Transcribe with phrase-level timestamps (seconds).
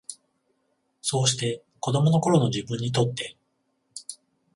[1.03, 3.37] そうして、子供の頃の自分にとって、